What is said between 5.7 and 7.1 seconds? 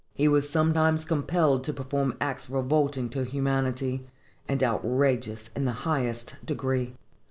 highest degree.